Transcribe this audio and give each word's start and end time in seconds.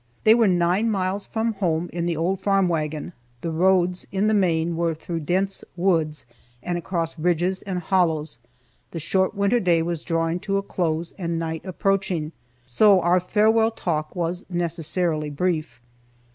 They 0.23 0.33
were 0.33 0.47
nine 0.47 0.89
miles 0.89 1.27
from 1.27 1.53
home, 1.53 1.87
in 1.93 2.07
the 2.07 2.17
old 2.17 2.39
farm 2.39 2.67
wagon, 2.67 3.13
the 3.41 3.51
roads 3.51 4.07
(in 4.11 4.25
the 4.25 4.33
main) 4.33 4.75
were 4.75 4.95
through 4.95 5.19
dense 5.19 5.63
woods, 5.75 6.25
and 6.63 6.75
across 6.75 7.19
ridges 7.19 7.61
and 7.61 7.77
hollows, 7.77 8.39
the 8.89 8.97
short 8.99 9.35
winter 9.35 9.59
day 9.59 9.83
was 9.83 10.01
drawing 10.01 10.39
to 10.39 10.57
a 10.57 10.63
close 10.63 11.13
and 11.19 11.37
night 11.37 11.63
approaching, 11.65 12.31
so 12.65 12.99
our 13.01 13.19
farewell 13.19 13.69
talk 13.69 14.15
was 14.15 14.43
necessarily 14.49 15.29
brief. 15.29 15.79